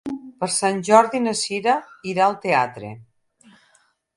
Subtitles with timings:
[0.43, 1.75] Per Sant Jordi na Cira
[2.13, 2.91] irà al teatre.